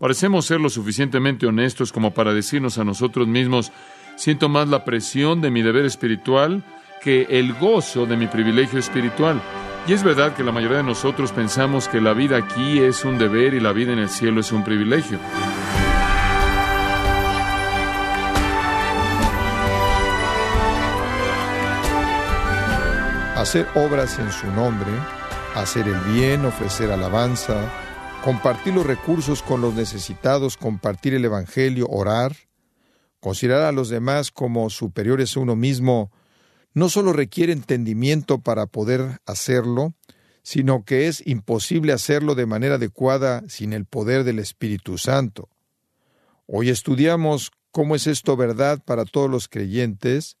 [0.00, 3.70] Parecemos ser lo suficientemente honestos como para decirnos a nosotros mismos,
[4.16, 6.64] siento más la presión de mi deber espiritual
[7.02, 9.42] que el gozo de mi privilegio espiritual.
[9.86, 13.18] Y es verdad que la mayoría de nosotros pensamos que la vida aquí es un
[13.18, 15.18] deber y la vida en el cielo es un privilegio.
[23.36, 24.92] Hacer obras en su nombre,
[25.54, 27.70] hacer el bien, ofrecer alabanza,
[28.24, 32.36] compartir los recursos con los necesitados, compartir el Evangelio, orar,
[33.18, 36.10] considerar a los demás como superiores a uno mismo,
[36.74, 39.94] no solo requiere entendimiento para poder hacerlo,
[40.42, 45.48] sino que es imposible hacerlo de manera adecuada sin el poder del Espíritu Santo.
[46.46, 50.36] Hoy estudiamos cómo es esto verdad para todos los creyentes,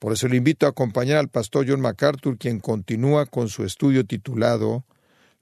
[0.00, 4.04] por eso le invito a acompañar al pastor John MacArthur, quien continúa con su estudio
[4.04, 4.84] titulado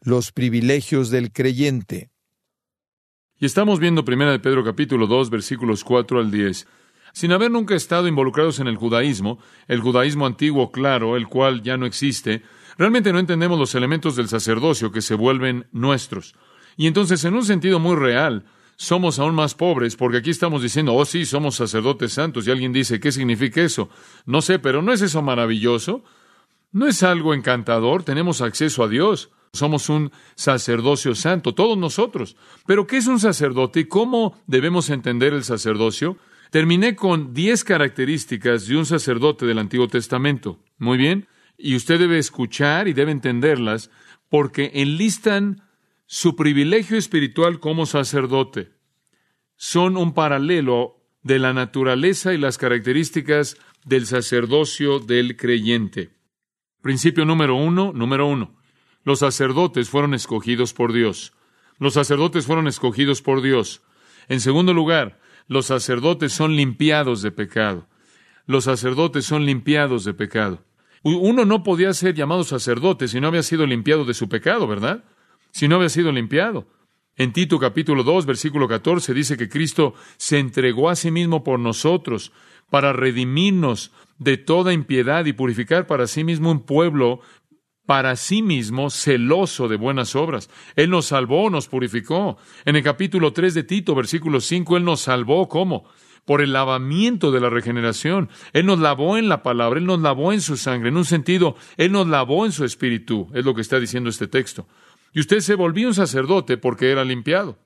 [0.03, 2.11] Los privilegios del creyente.
[3.39, 6.67] Y estamos viendo 1 de Pedro capítulo 2 versículos 4 al 10.
[7.13, 9.39] Sin haber nunca estado involucrados en el judaísmo,
[9.69, 12.43] el judaísmo antiguo claro, el cual ya no existe,
[12.79, 16.35] realmente no entendemos los elementos del sacerdocio que se vuelven nuestros.
[16.79, 20.95] Y entonces, en un sentido muy real, somos aún más pobres porque aquí estamos diciendo,
[20.95, 22.49] oh sí, somos sacerdotes santos.
[22.49, 23.91] Y alguien dice, ¿qué significa eso?
[24.25, 26.05] No sé, pero ¿no es eso maravilloso?
[26.73, 28.03] ¿No es algo encantador?
[28.03, 29.31] Tenemos acceso a Dios.
[29.53, 32.37] Somos un sacerdocio santo, todos nosotros.
[32.67, 36.19] Pero ¿qué es un sacerdote y cómo debemos entender el sacerdocio?
[36.51, 40.59] Terminé con diez características de un sacerdote del Antiguo Testamento.
[40.79, 41.27] Muy bien.
[41.59, 43.91] Y usted debe escuchar y debe entenderlas
[44.29, 45.63] porque enlistan
[46.07, 48.71] su privilegio espiritual como sacerdote.
[49.57, 56.11] Son un paralelo de la naturaleza y las características del sacerdocio del creyente.
[56.81, 58.60] Principio número uno, número uno.
[59.05, 61.33] Los sacerdotes fueron escogidos por Dios.
[61.79, 63.83] Los sacerdotes fueron escogidos por Dios.
[64.29, 65.19] En segundo lugar,
[65.49, 67.87] los sacerdotes son limpiados de pecado.
[68.47, 70.63] Los sacerdotes son limpiados de pecado.
[71.03, 75.05] Uno no podía ser llamado sacerdote si no había sido limpiado de su pecado, ¿verdad?
[75.51, 76.67] Si no había sido limpiado.
[77.17, 81.59] En Tito capítulo 2, versículo 14 dice que Cristo se entregó a sí mismo por
[81.59, 82.33] nosotros
[82.71, 87.21] para redimirnos de toda impiedad y purificar para sí mismo un pueblo
[87.91, 90.49] para sí mismo celoso de buenas obras.
[90.77, 92.39] Él nos salvó, nos purificó.
[92.65, 95.91] En el capítulo 3 de Tito, versículo 5, Él nos salvó, ¿cómo?
[96.25, 98.31] Por el lavamiento de la regeneración.
[98.53, 100.91] Él nos lavó en la palabra, Él nos lavó en su sangre.
[100.91, 104.29] En un sentido, Él nos lavó en su espíritu, es lo que está diciendo este
[104.29, 104.69] texto.
[105.13, 107.59] Y usted se volvió un sacerdote porque era limpiado.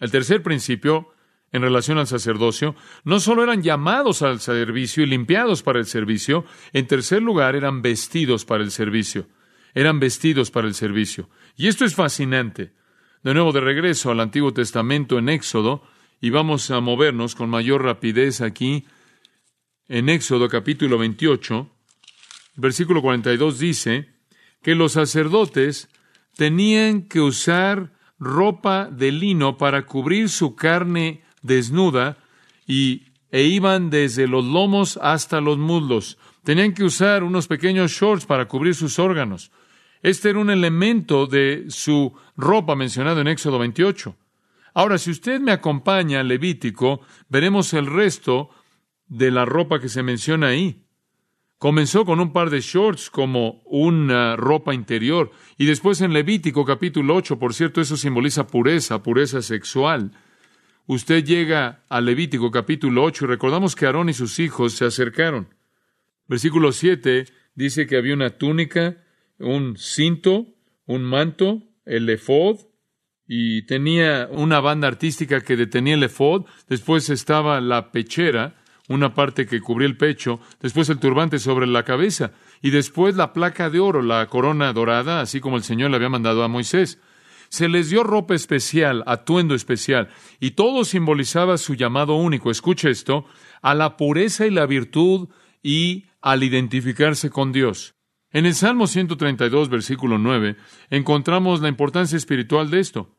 [0.00, 1.10] El tercer principio
[1.52, 6.44] en relación al sacerdocio, no solo eran llamados al servicio y limpiados para el servicio,
[6.72, 9.26] en tercer lugar eran vestidos para el servicio.
[9.74, 11.28] Eran vestidos para el servicio.
[11.56, 12.72] Y esto es fascinante.
[13.22, 15.82] De nuevo, de regreso al Antiguo Testamento en Éxodo,
[16.20, 18.86] y vamos a movernos con mayor rapidez aquí.
[19.88, 21.70] En Éxodo capítulo 28,
[22.56, 24.08] versículo 42 dice
[24.62, 25.88] que los sacerdotes
[26.36, 32.18] tenían que usar ropa de lino para cubrir su carne desnuda
[32.66, 36.18] y, e iban desde los lomos hasta los muslos.
[36.44, 39.50] Tenían que usar unos pequeños shorts para cubrir sus órganos.
[40.02, 44.16] Este era un elemento de su ropa mencionado en Éxodo 28.
[44.74, 48.50] Ahora, si usted me acompaña al Levítico, veremos el resto
[49.08, 50.84] de la ropa que se menciona ahí.
[51.58, 57.16] Comenzó con un par de shorts como una ropa interior y después en Levítico capítulo
[57.16, 60.12] 8, por cierto, eso simboliza pureza, pureza sexual
[60.88, 65.54] usted llega a Levítico capítulo 8 y recordamos que Aarón y sus hijos se acercaron.
[66.26, 68.96] Versículo 7 dice que había una túnica,
[69.38, 70.46] un cinto,
[70.86, 72.60] un manto, el efod,
[73.26, 78.56] y tenía una banda artística que detenía el efod, después estaba la pechera,
[78.88, 82.32] una parte que cubría el pecho, después el turbante sobre la cabeza,
[82.62, 86.08] y después la placa de oro, la corona dorada, así como el Señor le había
[86.08, 86.98] mandado a Moisés.
[87.48, 90.10] Se les dio ropa especial, atuendo especial,
[90.40, 93.24] y todo simbolizaba su llamado único, escuche esto,
[93.62, 95.28] a la pureza y la virtud
[95.62, 97.94] y al identificarse con Dios.
[98.30, 100.56] En el Salmo 132, versículo 9,
[100.90, 103.16] encontramos la importancia espiritual de esto,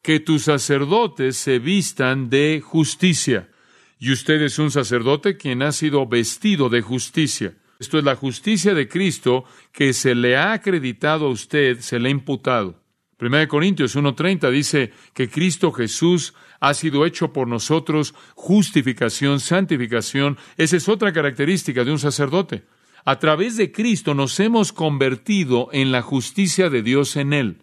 [0.00, 3.50] que tus sacerdotes se vistan de justicia.
[3.98, 7.56] Y usted es un sacerdote quien ha sido vestido de justicia.
[7.80, 12.08] Esto es la justicia de Cristo que se le ha acreditado a usted, se le
[12.08, 12.83] ha imputado.
[13.24, 20.36] 1 Corintios 1.30 dice que Cristo Jesús ha sido hecho por nosotros justificación, santificación.
[20.58, 22.64] Esa es otra característica de un sacerdote.
[23.06, 27.62] A través de Cristo nos hemos convertido en la justicia de Dios en Él.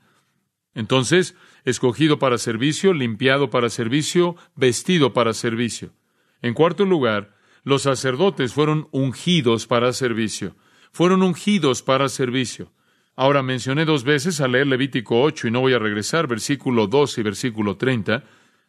[0.73, 5.93] Entonces, escogido para servicio, limpiado para servicio, vestido para servicio.
[6.41, 10.55] En cuarto lugar, los sacerdotes fueron ungidos para servicio.
[10.91, 12.71] Fueron ungidos para servicio.
[13.15, 17.21] Ahora mencioné dos veces al leer Levítico 8 y no voy a regresar, versículo 12
[17.21, 18.23] y versículo 30.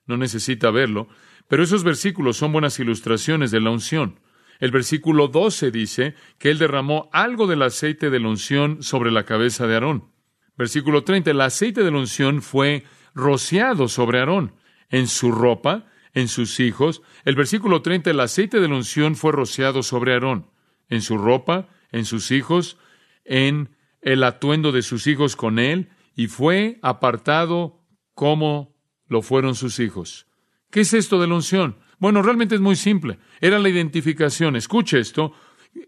[0.07, 1.09] No necesita verlo,
[1.49, 4.19] pero esos versículos son buenas ilustraciones de la unción.
[4.59, 9.25] El versículo 12 dice que él derramó algo del aceite de la unción sobre la
[9.25, 10.13] cabeza de Aarón.
[10.57, 12.85] Versículo 30, el aceite de la unción fue
[13.15, 14.55] rociado sobre Aarón,
[14.91, 17.03] en su ropa, en sus hijos.
[17.25, 20.47] El versículo 30, el aceite de la unción fue rociado sobre Aarón,
[20.89, 22.77] en su ropa, en sus hijos,
[23.25, 23.71] en
[24.03, 27.81] el atuendo de sus hijos con él, y fue apartado
[28.15, 28.77] como
[29.07, 30.27] lo fueron sus hijos.
[30.71, 31.77] ¿Qué es esto de la unción?
[31.99, 33.19] Bueno, realmente es muy simple.
[33.41, 35.33] Era la identificación, escuche esto,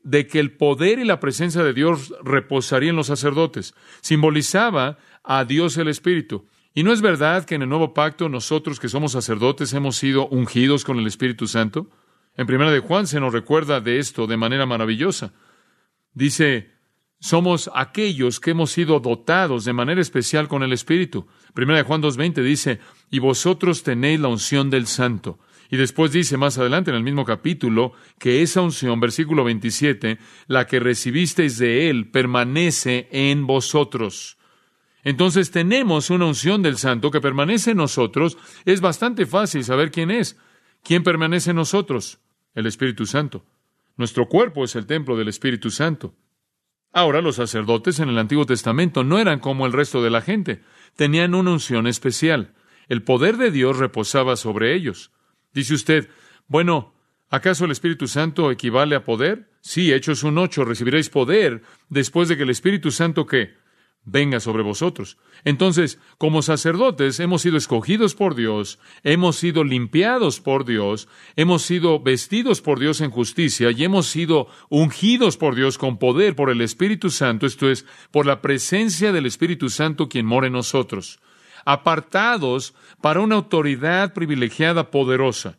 [0.03, 3.75] de que el poder y la presencia de Dios reposarían en los sacerdotes.
[4.01, 6.47] Simbolizaba a Dios el Espíritu.
[6.73, 10.29] Y no es verdad que en el nuevo pacto nosotros que somos sacerdotes hemos sido
[10.29, 11.91] ungidos con el Espíritu Santo.
[12.37, 15.33] En primera de Juan se nos recuerda de esto de manera maravillosa.
[16.13, 16.74] Dice,
[17.25, 21.27] somos aquellos que hemos sido dotados de manera especial con el Espíritu.
[21.55, 22.81] Primera de Juan 2.20 dice,
[23.11, 25.39] y vosotros tenéis la unción del Santo.
[25.71, 30.19] Y después dice más adelante en el mismo capítulo que esa unción, versículo 27,
[30.49, 34.37] la que recibisteis de Él, permanece en vosotros.
[35.03, 38.37] Entonces tenemos una unción del Santo que permanece en nosotros.
[38.67, 40.39] Es bastante fácil saber quién es.
[40.83, 42.19] ¿Quién permanece en nosotros?
[42.55, 43.47] El Espíritu Santo.
[43.97, 46.15] Nuestro cuerpo es el templo del Espíritu Santo.
[46.95, 50.63] Ahora los sacerdotes en el Antiguo Testamento no eran como el resto de la gente.
[50.95, 52.55] Tenían una unción especial.
[52.89, 55.11] El poder de Dios reposaba sobre ellos.
[55.53, 56.09] Dice usted,
[56.47, 56.95] bueno,
[57.31, 59.51] ¿acaso el Espíritu Santo equivale a poder?
[59.61, 63.55] Sí, Hechos un ocho, recibiréis poder después de que el Espíritu Santo ¿qué?
[64.05, 65.17] Venga sobre vosotros.
[65.45, 72.01] Entonces, como sacerdotes, hemos sido escogidos por Dios, hemos sido limpiados por Dios, hemos sido
[72.01, 76.61] vestidos por Dios en justicia y hemos sido ungidos por Dios con poder por el
[76.61, 81.21] Espíritu Santo, esto es, por la presencia del Espíritu Santo quien mora en nosotros,
[81.65, 85.59] apartados para una autoridad privilegiada poderosa.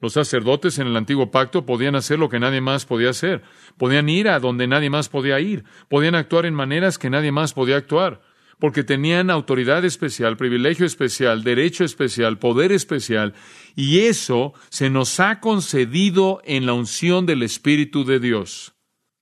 [0.00, 3.42] Los sacerdotes en el antiguo pacto podían hacer lo que nadie más podía hacer.
[3.76, 5.64] Podían ir a donde nadie más podía ir.
[5.88, 8.22] Podían actuar en maneras que nadie más podía actuar.
[8.60, 13.34] Porque tenían autoridad especial, privilegio especial, derecho especial, poder especial.
[13.74, 18.74] Y eso se nos ha concedido en la unción del Espíritu de Dios.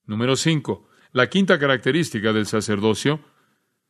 [0.05, 0.89] Número cinco.
[1.13, 3.21] La quinta característica del sacerdocio.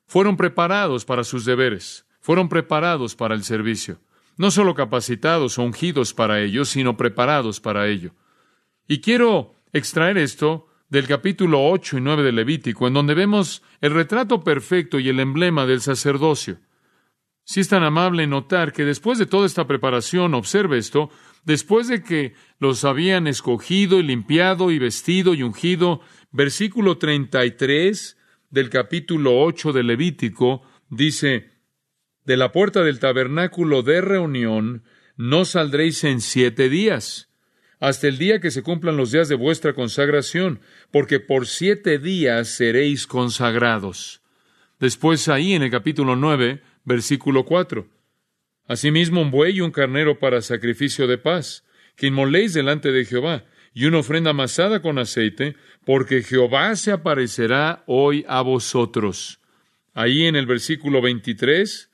[0.07, 2.07] Fueron preparados para sus deberes.
[2.21, 4.01] Fueron preparados para el servicio
[4.37, 8.13] no solo capacitados o ungidos para ello, sino preparados para ello.
[8.87, 13.93] Y quiero extraer esto del capítulo 8 y 9 de Levítico, en donde vemos el
[13.93, 16.59] retrato perfecto y el emblema del sacerdocio.
[17.45, 21.11] Si es tan amable notar que después de toda esta preparación, observe esto,
[21.45, 26.01] después de que los habían escogido y limpiado y vestido y ungido,
[26.33, 28.17] versículo 33
[28.51, 31.56] del capítulo 8 de Levítico dice,
[32.27, 34.83] de la puerta del tabernáculo de reunión
[35.17, 37.31] no saldréis en siete días,
[37.79, 42.49] hasta el día que se cumplan los días de vuestra consagración, porque por siete días
[42.49, 44.23] seréis consagrados.
[44.81, 47.89] Después ahí en el capítulo nueve, versículo cuatro.
[48.67, 53.45] Asimismo un buey y un carnero para sacrificio de paz, que inmoléis delante de Jehová,
[53.73, 59.39] y una ofrenda amasada con aceite, porque Jehová se aparecerá hoy a vosotros.
[59.95, 61.91] Ahí en el versículo 23,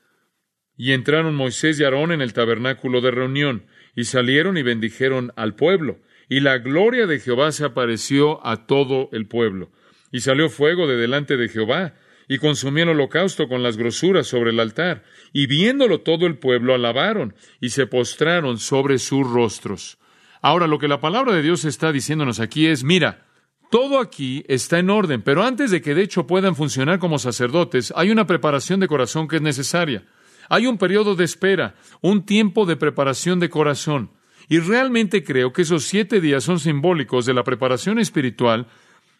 [0.77, 3.65] y entraron Moisés y Aarón en el tabernáculo de reunión,
[3.95, 5.99] y salieron y bendijeron al pueblo.
[6.29, 9.71] Y la gloria de Jehová se apareció a todo el pueblo.
[10.11, 11.93] Y salió fuego de delante de Jehová,
[12.27, 15.03] y consumió el holocausto con las grosuras sobre el altar.
[15.33, 19.97] Y viéndolo todo el pueblo alabaron, y se postraron sobre sus rostros.
[20.41, 23.27] Ahora lo que la palabra de Dios está diciéndonos aquí es, mira,
[23.71, 27.93] todo aquí está en orden, pero antes de que de hecho puedan funcionar como sacerdotes,
[27.95, 30.03] hay una preparación de corazón que es necesaria.
[30.49, 34.11] Hay un periodo de espera, un tiempo de preparación de corazón.
[34.49, 38.67] Y realmente creo que esos siete días son simbólicos de la preparación espiritual,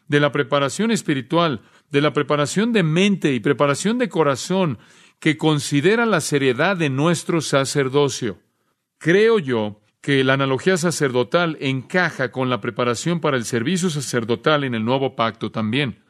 [0.07, 4.79] de la preparación espiritual, de la preparación de mente y preparación de corazón
[5.19, 8.39] que considera la seriedad de nuestro sacerdocio.
[8.97, 14.75] Creo yo que la analogía sacerdotal encaja con la preparación para el servicio sacerdotal en
[14.75, 16.02] el nuevo pacto también.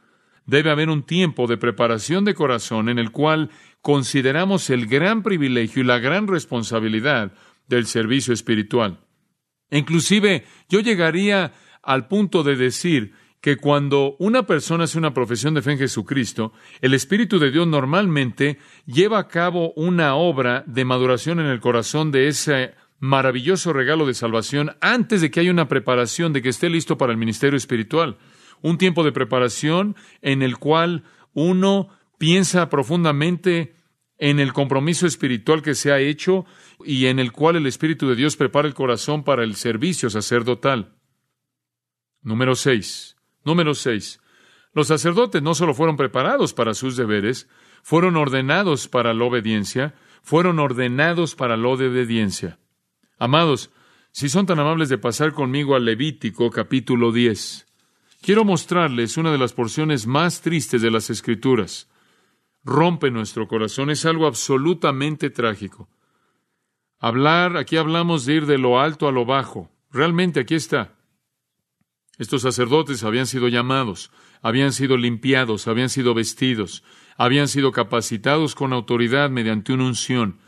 [0.46, 3.50] Debe haber un tiempo de preparación de corazón en el cual
[3.82, 7.34] consideramos el gran privilegio y la gran responsabilidad
[7.68, 9.00] del servicio espiritual.
[9.72, 15.62] Inclusive yo llegaría al punto de decir que cuando una persona hace una profesión de
[15.62, 21.42] fe en Jesucristo, el Espíritu de Dios normalmente lleva a cabo una obra de maduración
[21.42, 26.32] en el corazón de ese maravilloso regalo de salvación antes de que haya una preparación
[26.32, 28.18] de que esté listo para el ministerio espiritual.
[28.64, 31.04] Un tiempo de preparación en el cual
[31.34, 33.76] uno piensa profundamente
[34.18, 36.46] en el compromiso espiritual que se ha hecho
[36.84, 40.96] y en el cual el Espíritu de Dios prepara el corazón para el servicio sacerdotal.
[42.22, 43.18] Número 6.
[43.44, 44.22] Número 6.
[44.74, 47.48] Los sacerdotes no solo fueron preparados para sus deberes,
[47.84, 49.94] fueron ordenados para la obediencia,
[50.24, 52.60] fueron ordenados para la obediencia.
[53.20, 53.72] Amados,
[54.12, 57.68] si son tan amables de pasar conmigo al Levítico capítulo 10,
[58.24, 61.90] quiero mostrarles una de las porciones más tristes de las Escrituras.
[62.64, 65.90] Rompe nuestro corazón, es algo absolutamente trágico.
[67.00, 69.70] Hablar, aquí hablamos de ir de lo alto a lo bajo.
[69.92, 70.96] Realmente aquí está.
[72.18, 74.10] Estos sacerdotes habían sido llamados,
[74.42, 76.84] habían sido limpiados, habían sido vestidos,
[77.18, 80.40] habían sido capacitados con autoridad mediante una unción,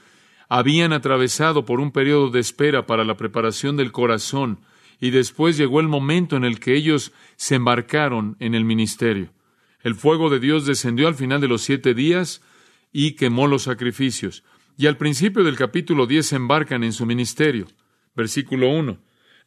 [0.48, 4.60] habían atravesado por un periodo de espera para la preparación del corazón,
[5.00, 9.34] y después llegó el momento en el que ellos se embarcaron en el ministerio.
[9.82, 12.42] El fuego de Dios descendió al final de los siete días
[12.92, 14.44] y quemó los sacrificios.
[14.78, 17.68] Y al principio del capítulo diez se embarcan en su ministerio.
[18.16, 18.98] Versículo 1.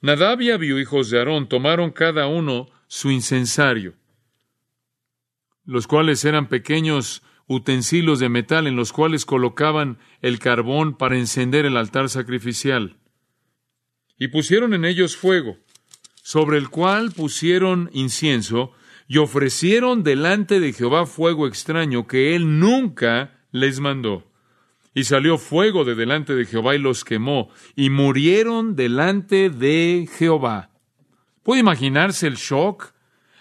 [0.00, 3.95] Nadab y Abiú, hijos de Aarón, tomaron cada uno su incensario,
[5.64, 11.67] los cuales eran pequeños utensilios de metal en los cuales colocaban el carbón para encender
[11.67, 12.97] el altar sacrificial.
[14.18, 15.56] Y pusieron en ellos fuego,
[16.22, 18.72] sobre el cual pusieron incienso,
[19.06, 24.30] y ofrecieron delante de Jehová fuego extraño que él nunca les mandó.
[24.94, 30.70] Y salió fuego de delante de Jehová y los quemó, y murieron delante de Jehová.
[31.42, 32.92] ¿Puede imaginarse el shock?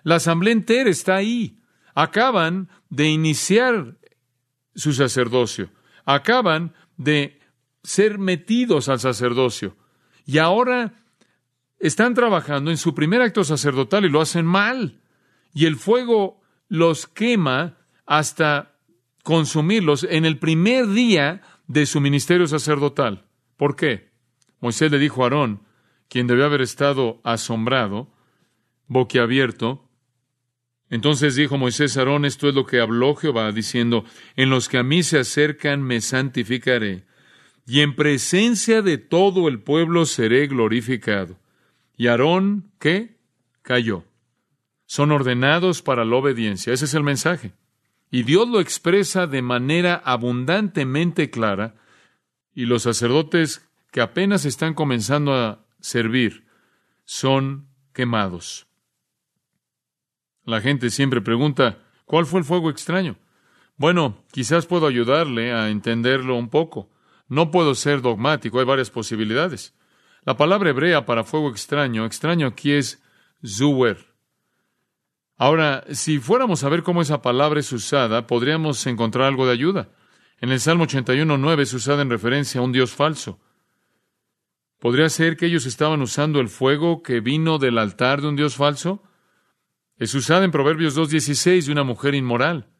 [0.03, 1.59] La asamblea entera está ahí.
[1.93, 3.97] Acaban de iniciar
[4.75, 5.69] su sacerdocio.
[6.05, 7.39] Acaban de
[7.83, 9.75] ser metidos al sacerdocio.
[10.27, 10.93] Y ahora
[11.79, 14.99] están trabajando en su primer acto sacerdotal y lo hacen mal.
[15.53, 18.75] Y el fuego los quema hasta
[19.23, 23.25] consumirlos en el primer día de su ministerio sacerdotal.
[23.55, 24.11] ¿Por qué?
[24.59, 25.61] Moisés le dijo a Aarón,
[26.09, 28.13] quien debió haber estado asombrado,
[28.87, 29.89] boquiabierto,
[30.89, 34.03] entonces dijo Moisés a Aarón, esto es lo que habló Jehová, diciendo,
[34.35, 37.05] en los que a mí se acercan me santificaré,
[37.67, 41.37] y en presencia de todo el pueblo seré glorificado.
[41.97, 43.17] Y Aarón, ¿qué?
[43.61, 44.05] Cayó.
[44.85, 46.71] Son ordenados para la obediencia.
[46.71, 47.51] Ese es el mensaje.
[48.09, 51.75] Y Dios lo expresa de manera abundantemente clara,
[52.55, 56.47] y los sacerdotes que apenas están comenzando a servir
[57.03, 58.65] son quemados.
[60.45, 63.17] La gente siempre pregunta, ¿cuál fue el fuego extraño?
[63.75, 66.89] Bueno, quizás puedo ayudarle a entenderlo un poco.
[67.27, 69.75] No puedo ser dogmático, hay varias posibilidades.
[70.23, 73.01] La palabra hebrea para fuego extraño, extraño aquí es
[73.45, 74.07] zuwer,
[75.37, 79.89] Ahora, si fuéramos a ver cómo esa palabra es usada, podríamos encontrar algo de ayuda.
[80.41, 83.39] En el Salmo 81.9 es usada en referencia a un Dios falso.
[84.79, 88.55] ¿Podría ser que ellos estaban usando el fuego que vino del altar de un Dios
[88.55, 89.03] falso?
[89.97, 92.71] Es usada en Proverbios 2.16 de una mujer inmoral.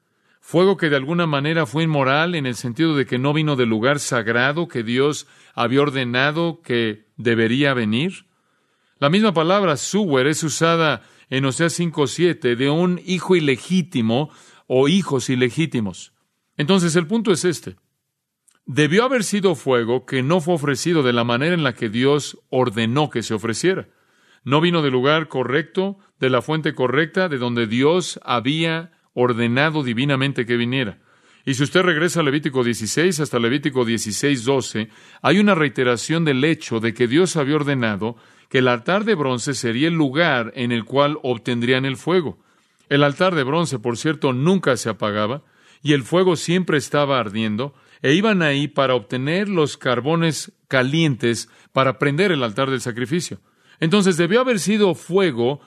[0.49, 3.67] Fuego que de alguna manera fue inmoral en el sentido de que no vino del
[3.67, 8.27] lugar sagrado que Dios había ordenado que debería venir.
[8.97, 14.29] La misma palabra suwer es usada en Oseas 5.7 de un hijo ilegítimo
[14.67, 16.13] o hijos ilegítimos.
[16.55, 17.75] Entonces el punto es este.
[18.65, 22.39] Debió haber sido fuego que no fue ofrecido de la manera en la que Dios
[22.49, 23.89] ordenó que se ofreciera.
[24.45, 30.45] No vino del lugar correcto, de la fuente correcta, de donde Dios había ordenado divinamente
[30.45, 30.99] que viniera.
[31.43, 34.89] Y si usted regresa a Levítico 16 hasta Levítico 16.12,
[35.23, 38.15] hay una reiteración del hecho de que Dios había ordenado
[38.47, 42.37] que el altar de bronce sería el lugar en el cual obtendrían el fuego.
[42.89, 45.43] El altar de bronce, por cierto, nunca se apagaba,
[45.81, 51.97] y el fuego siempre estaba ardiendo, e iban ahí para obtener los carbones calientes para
[51.97, 53.39] prender el altar del sacrificio.
[53.79, 55.59] Entonces debió haber sido fuego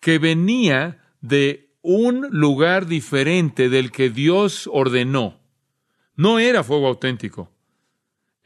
[0.00, 5.40] que venía de un lugar diferente del que Dios ordenó.
[6.14, 7.50] No era fuego auténtico.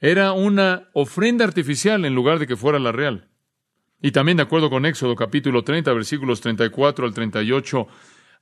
[0.00, 3.28] Era una ofrenda artificial en lugar de que fuera la real.
[4.00, 7.86] Y también de acuerdo con Éxodo capítulo 30, versículos 34 al 38,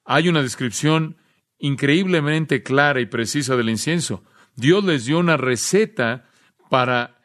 [0.04, 1.16] hay una descripción
[1.58, 4.24] increíblemente clara y precisa del incienso.
[4.56, 6.24] Dios les dio una receta
[6.70, 7.18] para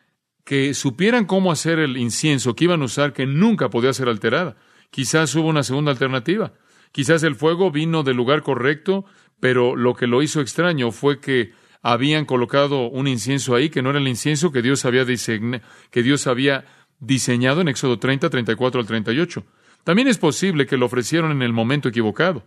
[0.43, 4.57] que supieran cómo hacer el incienso que iban a usar, que nunca podía ser alterada.
[4.89, 6.53] Quizás hubo una segunda alternativa.
[6.91, 9.05] Quizás el fuego vino del lugar correcto,
[9.39, 13.91] pero lo que lo hizo extraño fue que habían colocado un incienso ahí que no
[13.91, 16.65] era el incienso que Dios había, que Dios había
[16.99, 19.45] diseñado en Éxodo 30, 34 al 38.
[19.83, 22.45] También es posible que lo ofrecieron en el momento equivocado.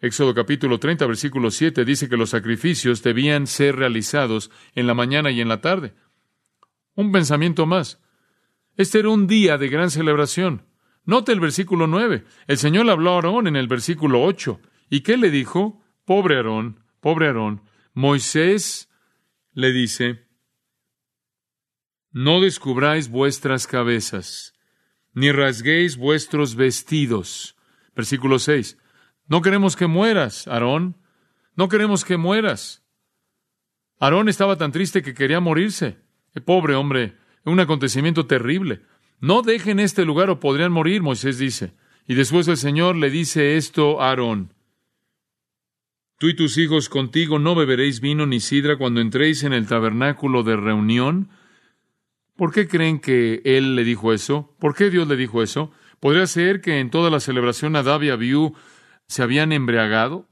[0.00, 5.30] Éxodo capítulo 30, versículo 7 dice que los sacrificios debían ser realizados en la mañana
[5.30, 5.94] y en la tarde.
[6.94, 8.00] Un pensamiento más.
[8.76, 10.67] Este era un día de gran celebración.
[11.08, 12.26] Note el versículo 9.
[12.48, 14.60] El Señor habló a Aarón en el versículo 8.
[14.90, 15.82] ¿Y qué le dijo?
[16.04, 17.62] Pobre Aarón, pobre Aarón.
[17.94, 18.90] Moisés
[19.54, 20.28] le dice,
[22.10, 24.52] no descubráis vuestras cabezas,
[25.14, 27.56] ni rasguéis vuestros vestidos.
[27.96, 28.76] Versículo 6.
[29.28, 30.98] No queremos que mueras, Aarón.
[31.56, 32.84] No queremos que mueras.
[33.98, 35.96] Aarón estaba tan triste que quería morirse.
[36.44, 38.82] Pobre hombre, un acontecimiento terrible.
[39.20, 41.72] No dejen este lugar o podrían morir, Moisés dice.
[42.06, 44.54] Y después el Señor le dice esto a Aarón.
[46.18, 50.42] Tú y tus hijos contigo no beberéis vino ni sidra cuando entréis en el tabernáculo
[50.42, 51.28] de reunión.
[52.36, 54.54] ¿Por qué creen que él le dijo eso?
[54.58, 55.72] ¿Por qué Dios le dijo eso?
[56.00, 58.54] ¿Podría ser que en toda la celebración Adab y Abiú
[59.06, 60.28] se habían embriagado?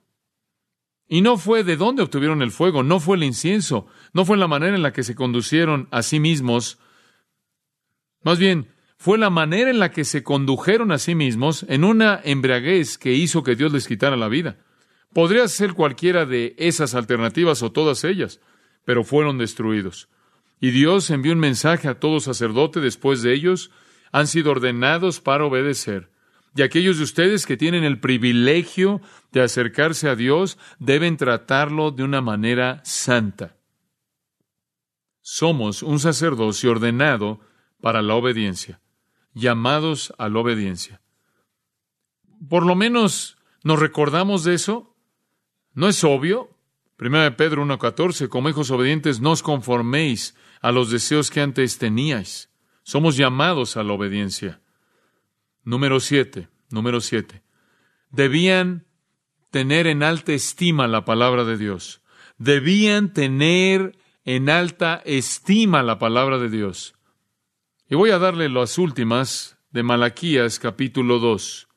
[1.09, 4.49] Y no fue de dónde obtuvieron el fuego, no fue el incienso, no fue la
[4.49, 6.79] manera en la que se conducieron a sí mismos.
[8.23, 12.21] Más bien, fue la manera en la que se condujeron a sí mismos en una
[12.25, 14.59] embriaguez que hizo que Dios les quitara la vida.
[15.13, 18.41] Podría ser cualquiera de esas alternativas o todas ellas,
[18.85, 20.09] pero fueron destruidos.
[20.61, 23.71] Y Dios envió un mensaje a todo sacerdote después de ellos,
[24.13, 26.11] han sido ordenados para obedecer.
[26.55, 32.03] Y aquellos de ustedes que tienen el privilegio de acercarse a Dios deben tratarlo de
[32.03, 33.57] una manera santa.
[35.21, 37.41] Somos un sacerdocio ordenado
[37.83, 38.81] para la obediencia,
[39.37, 41.03] llamados a la obediencia.
[42.49, 44.97] Por lo menos nos recordamos de eso.
[45.75, 46.57] ¿No es obvio?
[46.99, 52.51] de Pedro 1.14, como hijos obedientes, no os conforméis a los deseos que antes teníais.
[52.83, 54.63] Somos llamados a la obediencia.
[55.63, 57.43] Número siete, número siete.
[58.11, 58.87] Debían
[59.51, 62.01] tener en alta estima la palabra de Dios.
[62.39, 66.96] Debían tener en alta estima la palabra de Dios.
[67.89, 71.69] Y voy a darle las últimas de Malaquías capítulo 2.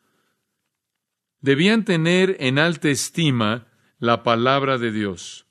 [1.39, 3.67] Debían tener en alta estima
[3.99, 5.45] la palabra de Dios.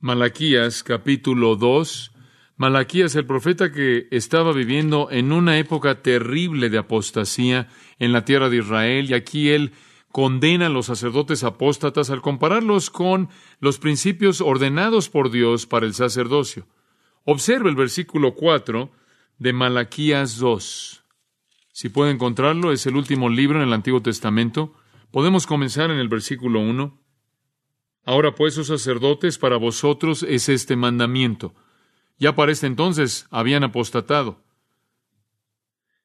[0.00, 2.12] Malaquías capítulo 2.
[2.58, 8.50] Malaquías, el profeta que estaba viviendo en una época terrible de apostasía en la tierra
[8.50, 9.72] de Israel, y aquí él
[10.12, 13.30] condena a los sacerdotes apóstatas al compararlos con
[13.60, 16.66] los principios ordenados por Dios para el sacerdocio.
[17.24, 18.90] Observe el versículo 4
[19.38, 21.04] de Malaquías 2.
[21.72, 24.74] Si puede encontrarlo, es el último libro en el Antiguo Testamento.
[25.10, 26.98] Podemos comenzar en el versículo 1.
[28.04, 31.54] Ahora pues, oh sacerdotes, para vosotros es este mandamiento.
[32.18, 34.42] Ya para este entonces habían apostatado.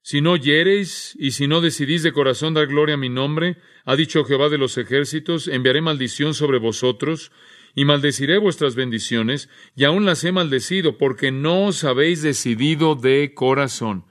[0.01, 3.95] Si no hiereis y si no decidís de corazón dar gloria a mi nombre, ha
[3.95, 7.31] dicho Jehová de los ejércitos, enviaré maldición sobre vosotros
[7.75, 13.33] y maldeciré vuestras bendiciones, y aún las he maldecido, porque no os habéis decidido de
[13.35, 14.05] corazón.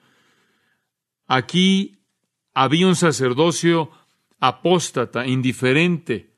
[1.27, 1.99] Aquí
[2.53, 3.91] había un sacerdocio
[4.39, 6.35] apóstata, indiferente.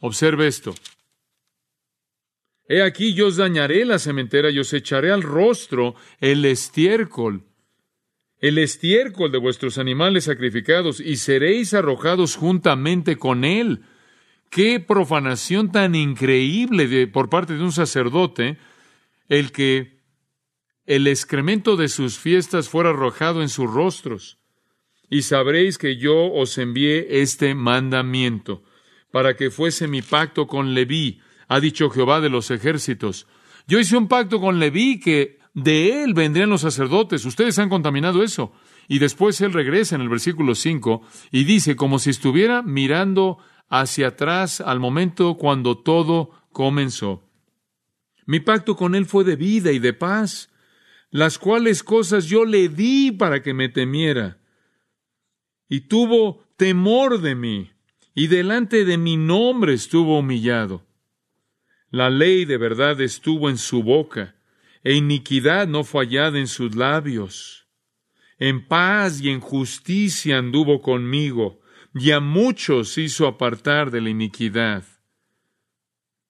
[0.00, 0.74] Observe esto.
[2.68, 7.42] He aquí yo os dañaré la cementera y os echaré al rostro el estiércol,
[8.38, 13.82] el estiércol de vuestros animales sacrificados, y seréis arrojados juntamente con él.
[14.50, 18.58] Qué profanación tan increíble por parte de un sacerdote
[19.28, 20.00] el que
[20.86, 24.38] el excremento de sus fiestas fuera arrojado en sus rostros
[25.08, 28.62] y sabréis que yo os envié este mandamiento,
[29.12, 33.26] para que fuese mi pacto con Leví, ha dicho Jehová de los ejércitos.
[33.66, 37.24] Yo hice un pacto con Leví que de él vendrían los sacerdotes.
[37.24, 38.52] Ustedes han contaminado eso.
[38.88, 43.38] Y después él regresa en el versículo 5 y dice como si estuviera mirando
[43.70, 47.22] hacia atrás al momento cuando todo comenzó.
[48.26, 50.50] Mi pacto con él fue de vida y de paz,
[51.10, 54.36] las cuales cosas yo le di para que me temiera
[55.70, 57.70] y tuvo temor de mí,
[58.12, 60.84] y delante de mi nombre estuvo humillado.
[61.90, 64.34] La ley de verdad estuvo en su boca,
[64.82, 67.68] e iniquidad no fue hallada en sus labios.
[68.38, 71.59] En paz y en justicia anduvo conmigo,
[71.94, 74.84] y a muchos hizo apartar de la iniquidad.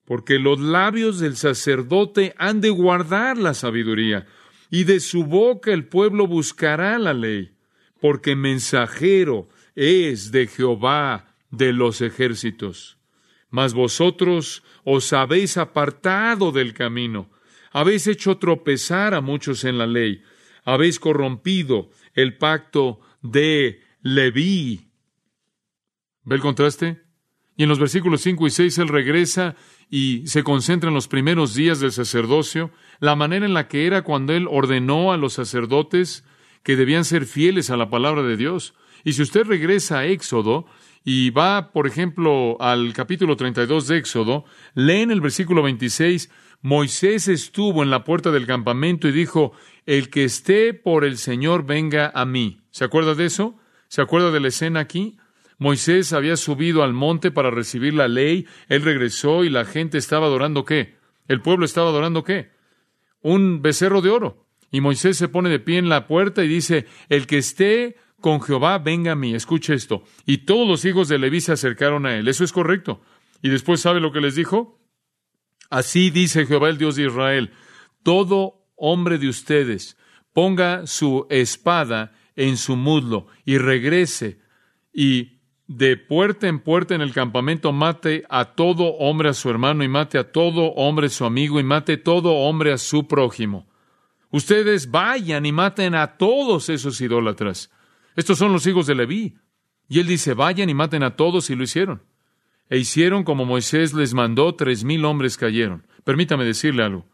[0.04, 4.26] Porque los labios del sacerdote han de guardar la sabiduría,
[4.70, 7.56] y de su boca el pueblo buscará la ley
[8.00, 12.98] porque mensajero es de Jehová de los ejércitos.
[13.50, 17.30] Mas vosotros os habéis apartado del camino,
[17.72, 20.22] habéis hecho tropezar a muchos en la ley,
[20.64, 24.89] habéis corrompido el pacto de Leví.
[26.24, 27.02] ¿Ve el contraste?
[27.56, 29.54] Y en los versículos 5 y 6 él regresa
[29.90, 34.02] y se concentra en los primeros días del sacerdocio, la manera en la que era
[34.02, 36.24] cuando él ordenó a los sacerdotes
[36.62, 38.74] que debían ser fieles a la palabra de Dios.
[39.04, 40.66] Y si usted regresa a Éxodo
[41.04, 46.30] y va, por ejemplo, al capítulo 32 de Éxodo, lee en el versículo 26,
[46.62, 49.52] Moisés estuvo en la puerta del campamento y dijo,
[49.86, 52.60] el que esté por el Señor venga a mí.
[52.70, 53.58] ¿Se acuerda de eso?
[53.88, 55.16] ¿Se acuerda de la escena aquí?
[55.60, 60.24] Moisés había subido al monte para recibir la ley, él regresó y la gente estaba
[60.24, 60.96] adorando qué?
[61.28, 62.50] El pueblo estaba adorando qué?
[63.20, 64.48] Un becerro de oro.
[64.72, 68.40] Y Moisés se pone de pie en la puerta y dice, el que esté con
[68.40, 69.34] Jehová, venga a mí.
[69.34, 70.02] Escuche esto.
[70.24, 72.26] Y todos los hijos de Leví se acercaron a él.
[72.28, 73.02] Eso es correcto.
[73.42, 74.80] Y después, ¿sabe lo que les dijo?
[75.68, 77.52] Así dice Jehová el Dios de Israel.
[78.02, 79.98] Todo hombre de ustedes
[80.32, 84.40] ponga su espada en su muslo y regrese
[84.90, 85.39] y
[85.70, 89.88] de puerta en puerta en el campamento mate a todo hombre a su hermano y
[89.88, 93.68] mate a todo hombre a su amigo y mate a todo hombre a su prójimo.
[94.30, 97.70] Ustedes vayan y maten a todos esos idólatras.
[98.16, 99.38] Estos son los hijos de Leví.
[99.88, 102.02] Y él dice, vayan y maten a todos y lo hicieron.
[102.68, 105.86] E hicieron como Moisés les mandó, tres mil hombres cayeron.
[106.02, 107.06] Permítame decirle algo.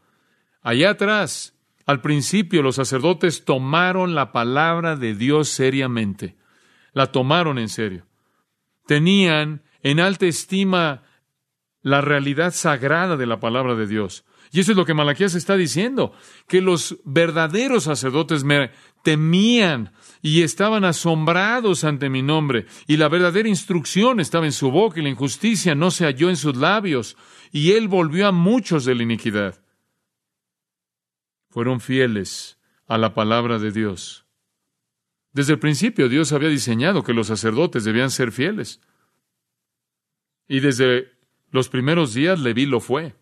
[0.63, 6.37] Allá atrás, al principio, los sacerdotes tomaron la palabra de Dios seriamente.
[6.95, 8.07] La tomaron en serio
[8.87, 11.03] tenían en alta estima
[11.83, 14.25] la realidad sagrada de la palabra de Dios.
[14.53, 16.13] Y eso es lo que Malaquías está diciendo,
[16.49, 18.71] que los verdaderos sacerdotes me
[19.03, 24.99] temían y estaban asombrados ante mi nombre, y la verdadera instrucción estaba en su boca
[24.99, 27.17] y la injusticia no se halló en sus labios,
[27.53, 29.63] y él volvió a muchos de la iniquidad.
[31.51, 34.26] Fueron fieles a la palabra de Dios.
[35.37, 38.81] Desde el principio Dios había diseñado que los sacerdotes debían ser fieles.
[40.49, 41.13] Y desde
[41.51, 43.15] los primeros días Leví lo fue.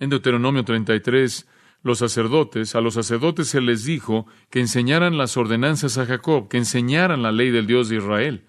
[0.00, 1.48] En Deuteronomio 33,
[1.82, 6.58] los sacerdotes, a los sacerdotes se les dijo que enseñaran las ordenanzas a Jacob, que
[6.58, 8.46] enseñaran la ley del Dios de Israel.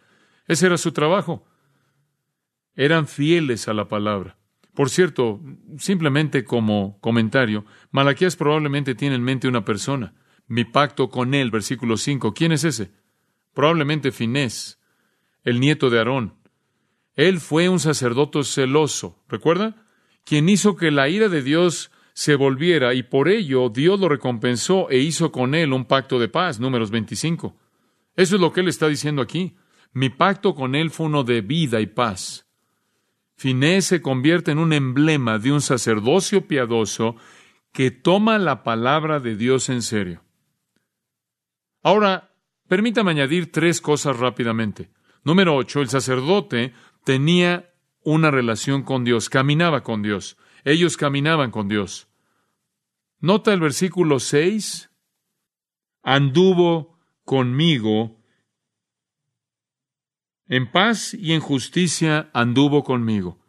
[0.48, 1.48] Ese era su trabajo.
[2.76, 4.36] Eran fieles a la palabra.
[4.74, 5.40] Por cierto,
[5.78, 10.14] simplemente como comentario, Malaquías probablemente tiene en mente una persona
[10.52, 12.34] mi pacto con él, versículo 5.
[12.34, 12.92] ¿Quién es ese?
[13.54, 14.82] Probablemente Finés,
[15.46, 16.34] el nieto de Aarón.
[17.16, 19.86] Él fue un sacerdote celoso, ¿recuerda?
[20.26, 24.90] Quien hizo que la ira de Dios se volviera y por ello Dios lo recompensó
[24.90, 27.56] e hizo con él un pacto de paz, números 25.
[28.18, 29.56] Eso es lo que él está diciendo aquí.
[29.94, 32.46] Mi pacto con él fue uno de vida y paz.
[33.38, 37.16] Finés se convierte en un emblema de un sacerdocio piadoso
[37.72, 40.22] que toma la palabra de Dios en serio.
[41.84, 42.34] Ahora,
[42.68, 44.92] permítame añadir tres cosas rápidamente.
[45.24, 50.38] Número ocho, el sacerdote tenía una relación con Dios, caminaba con Dios.
[50.64, 52.08] Ellos caminaban con Dios.
[53.20, 54.92] Nota el versículo seis.
[56.04, 58.20] Anduvo conmigo.
[60.48, 63.40] En paz y en justicia anduvo conmigo.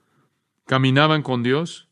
[0.66, 1.88] ¿Caminaban con Dios?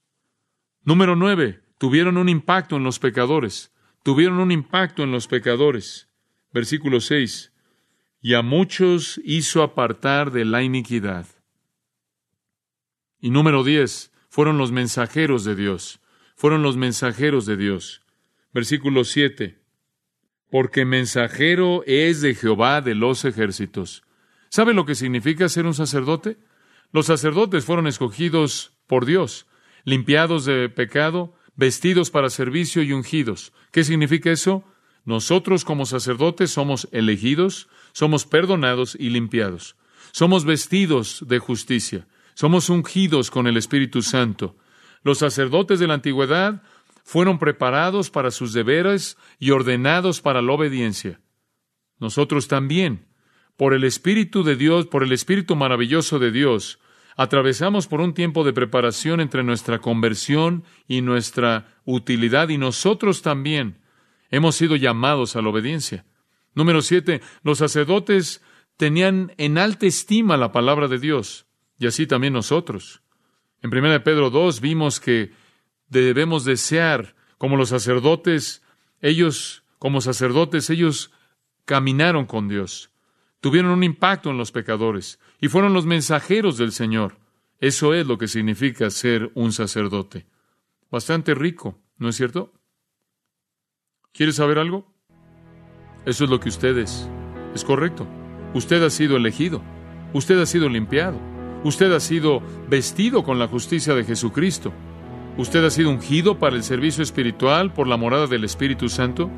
[0.82, 3.74] Número nueve, tuvieron un impacto en los pecadores.
[4.02, 6.09] Tuvieron un impacto en los pecadores.
[6.52, 7.52] Versículo 6.
[8.20, 11.26] Y a muchos hizo apartar de la iniquidad.
[13.20, 14.12] Y número 10.
[14.28, 16.00] Fueron los mensajeros de Dios.
[16.36, 18.02] Fueron los mensajeros de Dios.
[18.52, 19.58] Versículo 7.
[20.50, 24.02] Porque mensajero es de Jehová de los ejércitos.
[24.48, 26.38] ¿Sabe lo que significa ser un sacerdote?
[26.92, 29.46] Los sacerdotes fueron escogidos por Dios,
[29.84, 33.52] limpiados de pecado, vestidos para servicio y ungidos.
[33.70, 34.64] ¿Qué significa eso?
[35.04, 39.76] Nosotros como sacerdotes somos elegidos, somos perdonados y limpiados.
[40.12, 42.06] Somos vestidos de justicia.
[42.34, 44.56] Somos ungidos con el Espíritu Santo.
[45.02, 46.62] Los sacerdotes de la antigüedad
[47.04, 51.20] fueron preparados para sus deberes y ordenados para la obediencia.
[51.98, 53.06] Nosotros también,
[53.56, 56.78] por el Espíritu de Dios, por el Espíritu maravilloso de Dios,
[57.16, 63.79] atravesamos por un tiempo de preparación entre nuestra conversión y nuestra utilidad y nosotros también
[64.30, 66.06] Hemos sido llamados a la obediencia.
[66.54, 68.42] Número siete, los sacerdotes
[68.76, 71.46] tenían en alta estima la palabra de Dios,
[71.78, 73.02] y así también nosotros.
[73.62, 75.32] En 1 Pedro 2 vimos que
[75.88, 78.62] debemos desear, como los sacerdotes,
[79.00, 81.10] ellos, como sacerdotes, ellos
[81.64, 82.90] caminaron con Dios,
[83.40, 87.18] tuvieron un impacto en los pecadores y fueron los mensajeros del Señor.
[87.58, 90.26] Eso es lo que significa ser un sacerdote.
[90.90, 92.52] Bastante rico, ¿no es cierto?
[94.12, 94.86] ¿Quieres saber algo?
[96.04, 97.08] Eso es lo que usted es.
[97.54, 98.06] Es correcto.
[98.54, 99.62] Usted ha sido elegido.
[100.12, 101.18] Usted ha sido limpiado.
[101.62, 104.72] Usted ha sido vestido con la justicia de Jesucristo.
[105.36, 109.30] Usted ha sido ungido para el servicio espiritual por la morada del Espíritu Santo.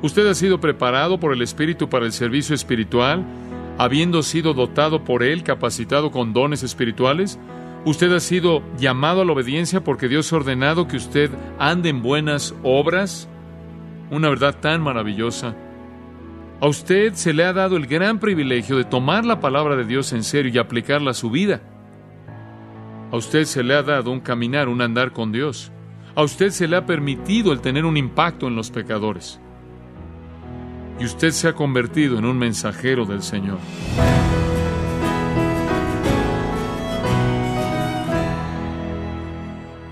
[0.00, 3.24] Usted ha sido preparado por el Espíritu para el servicio espiritual,
[3.76, 7.38] habiendo sido dotado por Él, capacitado con dones espirituales.
[7.84, 12.02] Usted ha sido llamado a la obediencia porque Dios ha ordenado que usted ande en
[12.02, 13.28] buenas obras.
[14.12, 15.56] Una verdad tan maravillosa.
[16.60, 20.12] A usted se le ha dado el gran privilegio de tomar la palabra de Dios
[20.12, 21.62] en serio y aplicarla a su vida.
[23.10, 25.72] A usted se le ha dado un caminar, un andar con Dios.
[26.14, 29.40] A usted se le ha permitido el tener un impacto en los pecadores.
[31.00, 33.60] Y usted se ha convertido en un mensajero del Señor.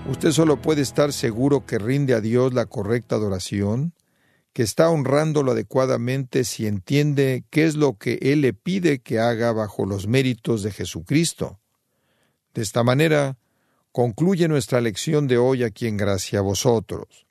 [0.07, 3.95] Usted solo puede estar seguro que rinde a Dios la correcta adoración
[4.53, 9.51] que está honrándolo adecuadamente si entiende qué es lo que Él le pide que haga
[9.53, 11.59] bajo los méritos de Jesucristo.
[12.53, 13.37] De esta manera,
[13.91, 17.27] concluye nuestra lección de hoy aquí en Gracia a vosotros.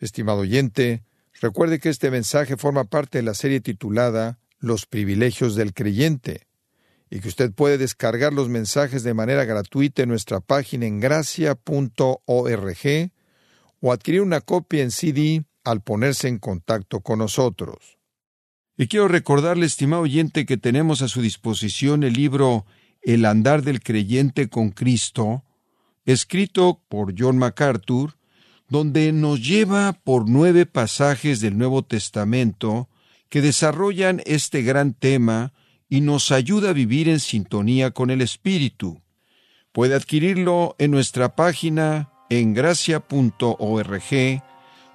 [0.00, 1.04] Estimado oyente,
[1.40, 6.48] recuerde que este mensaje forma parte de la serie titulada Los privilegios del creyente,
[7.08, 11.58] y que usted puede descargar los mensajes de manera gratuita en nuestra página en gracia.org
[13.80, 17.98] o adquirir una copia en CD al ponerse en contacto con nosotros.
[18.76, 22.64] Y quiero recordarle, estimado oyente, que tenemos a su disposición el libro
[23.02, 25.44] El andar del creyente con Cristo,
[26.04, 28.16] escrito por John MacArthur,
[28.68, 32.88] donde nos lleva por nueve pasajes del Nuevo Testamento
[33.28, 35.52] que desarrollan este gran tema
[35.88, 39.02] y nos ayuda a vivir en sintonía con el Espíritu.
[39.72, 44.02] Puede adquirirlo en nuestra página en gracia.org